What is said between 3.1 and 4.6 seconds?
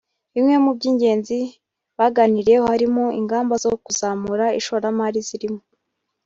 ingamba zo kuzamura